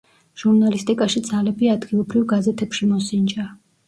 [0.43, 3.47] ჟურნალისტიკაში ძალები ადგილობრივ გაზეთებში მოსინჯა.